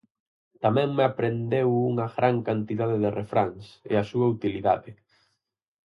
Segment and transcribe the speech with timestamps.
[0.63, 4.91] Tamén me aprendeu unha gran cantidade de refráns, e a súa utilidade.